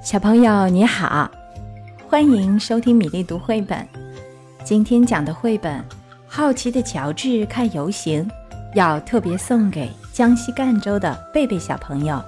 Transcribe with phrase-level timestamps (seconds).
[0.00, 1.28] 小朋友你好，
[2.08, 3.86] 欢迎收听米粒读绘本。
[4.62, 5.80] 今天讲的绘本
[6.28, 8.24] 《好奇的乔治看游行》，
[8.76, 12.22] 要特别送给江西赣州的贝贝小朋友。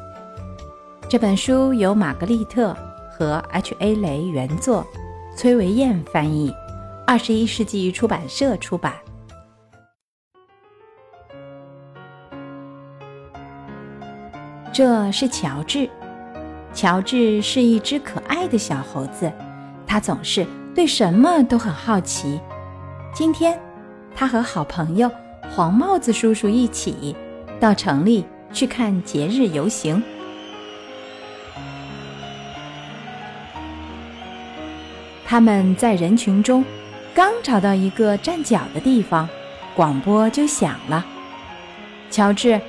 [1.08, 2.76] 这本书由玛格丽特
[3.08, 3.94] 和 H.A.
[3.94, 4.84] 雷原作，
[5.36, 6.52] 崔维燕翻译，
[7.06, 8.94] 二十一世纪出版社出版。
[14.72, 15.88] 这是乔治。
[16.72, 19.30] 乔治是一只可爱的小猴子，
[19.86, 22.40] 他总是对什么都很好奇。
[23.12, 23.60] 今天，
[24.14, 25.10] 他和好朋友
[25.50, 27.14] 黄帽子叔叔一起
[27.58, 30.02] 到城里去看节日游行。
[35.26, 36.64] 他们在人群中
[37.14, 39.28] 刚找到一个站脚的地方，
[39.74, 41.04] 广播就响了。
[42.10, 42.60] 乔治，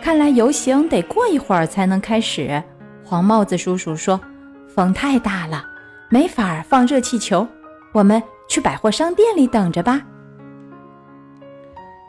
[0.00, 2.62] 看来游行得过一会儿才能开始。
[3.08, 4.20] 黄帽子叔叔说
[4.68, 5.64] ：“风太大了，
[6.10, 7.48] 没法放热气球。
[7.92, 10.02] 我们去百货商店里等着吧。”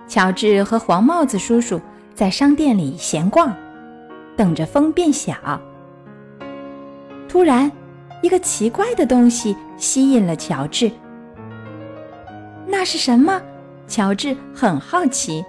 [0.09, 1.79] 乔治和黄帽子叔叔
[2.13, 3.55] 在商店里闲逛，
[4.35, 5.33] 等着风变小。
[7.29, 7.71] 突然，
[8.21, 10.91] 一个奇怪的东西吸引了乔治。
[12.67, 13.41] 那是什么？
[13.87, 15.45] 乔治很好奇。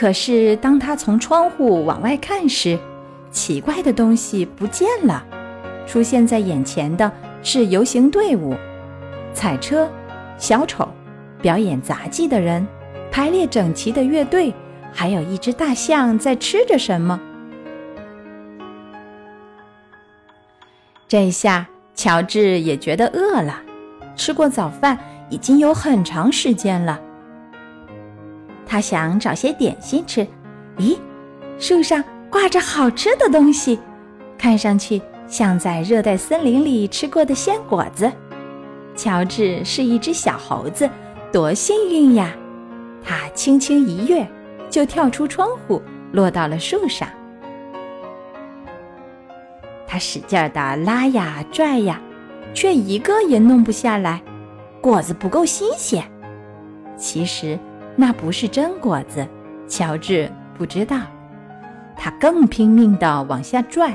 [0.00, 2.78] 可是，当他从窗户往外看时，
[3.30, 5.22] 奇怪的东西不见了。
[5.86, 7.12] 出现在眼前的
[7.42, 8.56] 是游行队伍、
[9.34, 9.86] 彩车、
[10.38, 10.88] 小丑、
[11.42, 12.66] 表演杂技的人、
[13.12, 14.54] 排列整齐的乐队，
[14.90, 17.20] 还有一只大象在吃着什么。
[21.06, 23.60] 这下，乔治也觉得饿了。
[24.16, 26.98] 吃过早饭已经有很长时间了。
[28.70, 30.24] 他想找些点心吃，
[30.78, 30.96] 咦，
[31.58, 33.76] 树上挂着好吃的东西，
[34.38, 38.08] 看上去像在热带森林里吃过的鲜果子。
[38.94, 40.88] 乔治是一只小猴子，
[41.32, 42.32] 多幸运呀！
[43.02, 44.24] 他轻轻一跃，
[44.70, 47.08] 就跳出窗户，落到了树上。
[49.84, 52.00] 他使劲的拉呀拽呀，
[52.54, 54.22] 却一个也弄不下来，
[54.80, 56.04] 果子不够新鲜。
[56.96, 57.58] 其实。
[58.00, 59.28] 那不是真果子，
[59.68, 61.00] 乔治不知道。
[61.94, 63.94] 他更拼命地往下拽，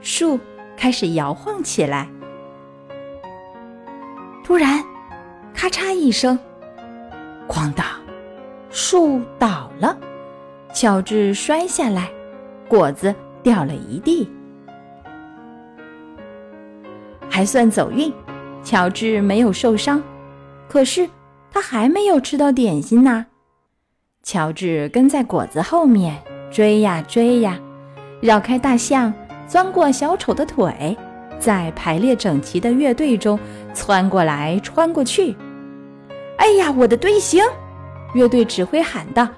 [0.00, 0.40] 树
[0.78, 2.08] 开始摇晃起来。
[4.42, 4.82] 突然，
[5.52, 6.38] 咔嚓一声，
[7.46, 7.84] 哐当，
[8.70, 9.94] 树倒了，
[10.72, 12.10] 乔治摔下来，
[12.66, 14.26] 果子掉了一地。
[17.28, 18.10] 还算走运，
[18.62, 20.02] 乔治没有受伤。
[20.66, 21.06] 可是。
[21.56, 23.26] 他还没有吃到点心呢。
[24.24, 26.16] 乔治跟在果子后面
[26.50, 27.60] 追呀追呀，
[28.22, 29.12] 绕开大象，
[29.46, 30.96] 钻过小丑的腿，
[31.38, 33.38] 在排列整齐的乐队中
[33.74, 35.36] 穿过来穿过去。
[36.38, 37.44] 哎呀，我的队形！
[38.14, 39.28] 乐队指挥喊道：“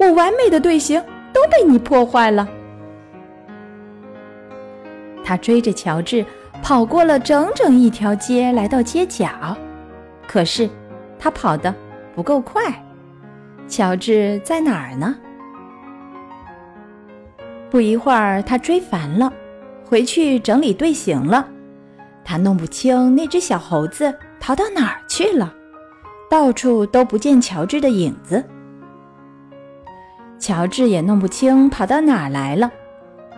[0.00, 1.00] 我完美的队形
[1.32, 2.48] 都被你破坏了。”
[5.24, 6.24] 他追着乔治
[6.62, 9.56] 跑过了整整一条街，来到街角，
[10.26, 10.68] 可是。
[11.18, 11.74] 他跑得
[12.14, 12.62] 不够快，
[13.68, 15.16] 乔治在哪儿呢？
[17.70, 19.32] 不一会儿，他追烦了，
[19.84, 21.48] 回去整理队形了。
[22.24, 25.52] 他弄不清那只小猴子逃到哪儿去了，
[26.30, 28.42] 到处都不见乔治的影子。
[30.38, 32.70] 乔治也弄不清跑到哪儿来了，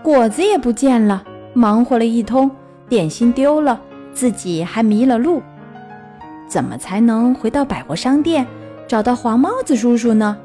[0.02, 1.24] 果子也不见了，
[1.54, 2.50] 忙活了一通，
[2.88, 3.80] 点心丢了，
[4.12, 5.42] 自己还迷了路。
[6.46, 8.46] 怎么才能回到百货商店，
[8.88, 10.36] 找到黄帽子叔叔呢？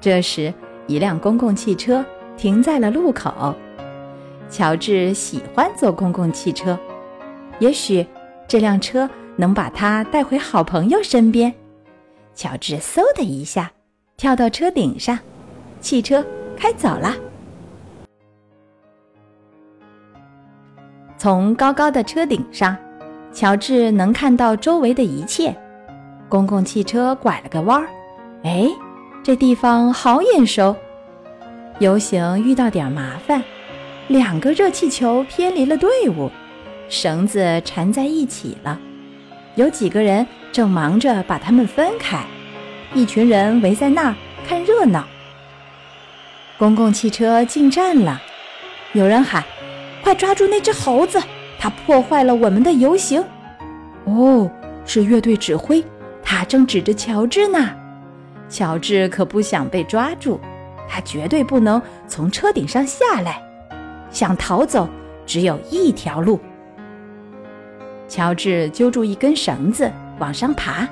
[0.00, 0.54] 这时，
[0.86, 2.06] 一辆公共汽车
[2.36, 3.52] 停在了路口。
[4.48, 6.78] 乔治喜欢坐公共汽车，
[7.58, 8.06] 也许
[8.46, 11.52] 这辆车能把他带回好朋友身边。
[12.34, 13.72] 乔治嗖的一下
[14.16, 15.18] 跳到车顶上，
[15.80, 16.24] 汽车
[16.56, 17.14] 开走了。
[21.20, 22.74] 从高高的车顶上，
[23.30, 25.54] 乔治能看到周围的一切。
[26.30, 27.86] 公共汽车拐了个弯儿，
[28.42, 28.66] 哎，
[29.22, 30.74] 这地方好眼熟。
[31.78, 33.44] 游行遇到点麻烦，
[34.08, 36.30] 两个热气球偏离了队伍，
[36.88, 38.80] 绳子缠在一起了。
[39.56, 42.24] 有几个人正忙着把它们分开，
[42.94, 44.14] 一群人围在那儿
[44.48, 45.04] 看热闹。
[46.56, 48.18] 公共汽车进站了，
[48.94, 49.44] 有人喊。
[50.10, 51.22] 快抓住那只猴子！
[51.56, 53.24] 它破坏了我们的游行。
[54.06, 54.50] 哦，
[54.84, 55.84] 是乐队指挥，
[56.20, 57.70] 他正指着乔治呢。
[58.48, 60.40] 乔治可不想被抓住，
[60.88, 63.40] 他绝对不能从车顶上下来。
[64.10, 64.88] 想逃走，
[65.24, 66.40] 只有一条路。
[68.08, 70.88] 乔治揪住一根绳子往上爬，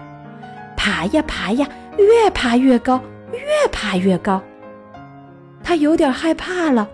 [0.77, 1.67] 爬呀爬呀，
[1.99, 4.41] 越爬越高，越爬越高。
[5.65, 6.89] 他有点害怕了，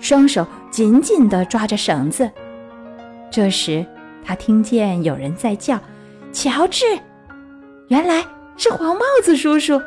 [0.00, 2.30] 双手紧紧地抓着绳子。
[3.30, 3.84] 这时，
[4.24, 5.78] 他听见有人在叫
[6.32, 6.84] ：“乔治！”
[7.88, 8.24] 原来
[8.56, 9.80] 是黄帽子叔叔，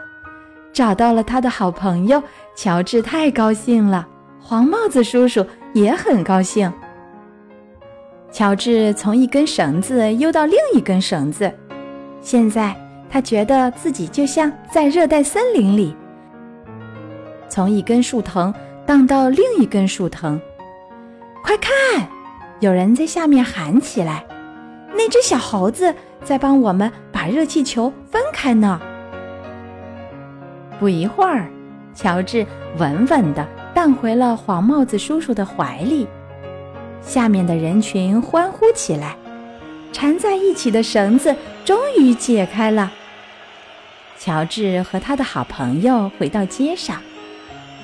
[0.73, 2.21] 找到了他的好朋友。
[2.55, 4.07] 乔治太高兴了，
[4.39, 6.71] 黄帽子叔叔也很高兴。
[8.31, 11.51] 乔治从一根绳子悠到另一根绳子，
[12.21, 12.75] 现在
[13.09, 15.95] 他觉得自己就像在热带森林里。
[17.49, 18.53] 从一根树藤
[18.85, 20.39] 荡到另一根树藤，
[21.43, 22.07] 快看，
[22.59, 24.25] 有人在下面喊起来
[24.95, 25.93] ：“那只小猴子
[26.23, 28.79] 在帮我们把热气球分开呢。”
[30.79, 31.49] 不一会儿，
[31.93, 32.45] 乔治
[32.77, 36.07] 稳稳地荡回了黄帽子叔叔的怀里。
[37.01, 39.17] 下面的人群欢呼起来，
[39.91, 41.35] 缠在一起的绳子
[41.65, 42.91] 终于解开了。
[44.17, 47.01] 乔治和他的好朋友回到街上，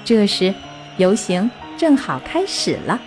[0.05, 0.53] 这时
[0.97, 2.99] 游行正好开始了。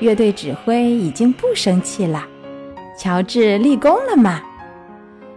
[0.00, 2.24] 乐队指挥已经不生气了，
[2.98, 4.42] 乔治立功了嘛？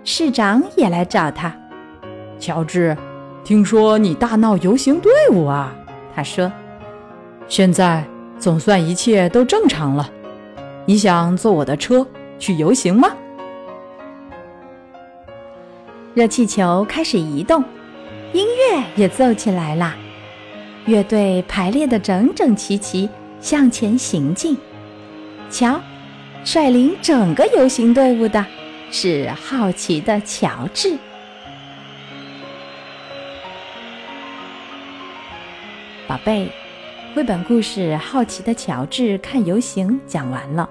[0.04, 1.56] 市长也来找他。
[2.40, 2.98] 乔治，
[3.44, 5.76] 听说你大闹游行队伍啊？
[6.16, 6.52] 他说
[7.48, 8.04] ：“现在。”
[8.40, 10.08] 总算一切都正常了，
[10.86, 12.06] 你想坐我的车
[12.38, 13.10] 去游行吗？
[16.14, 17.64] 热气球开始移动，
[18.34, 19.96] 音乐也奏起来啦。
[20.86, 23.10] 乐队排列的整整齐齐，
[23.40, 24.58] 向前行进。
[25.50, 25.80] 瞧，
[26.44, 28.46] 率领整个游行队伍的
[28.92, 30.98] 是好奇的乔治，
[36.08, 36.52] 宝贝。
[37.16, 40.70] 绘本故事《好奇的乔治看游行》讲完了。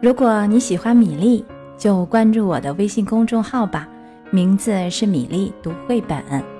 [0.00, 1.44] 如果你喜欢米粒，
[1.76, 3.86] 就关注我的微信公众号吧，
[4.30, 6.53] 名字是米粒读绘本。